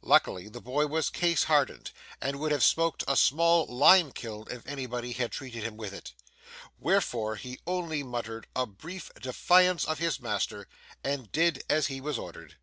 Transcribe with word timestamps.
Luckily 0.00 0.48
the 0.48 0.62
boy 0.62 0.86
was 0.86 1.10
case 1.10 1.44
hardened, 1.44 1.90
and 2.18 2.40
would 2.40 2.52
have 2.52 2.64
smoked 2.64 3.04
a 3.06 3.16
small 3.18 3.66
lime 3.66 4.12
kiln 4.12 4.46
if 4.50 4.66
anybody 4.66 5.12
had 5.12 5.30
treated 5.30 5.62
him 5.62 5.76
with 5.76 5.92
it. 5.92 6.14
Wherefore, 6.78 7.36
he 7.36 7.60
only 7.66 8.02
muttered 8.02 8.46
a 8.56 8.64
brief 8.64 9.12
defiance 9.20 9.84
of 9.84 9.98
his 9.98 10.18
master, 10.20 10.68
and 11.04 11.30
did 11.32 11.64
as 11.68 11.88
he 11.88 12.00
was 12.00 12.18
ordered. 12.18 12.56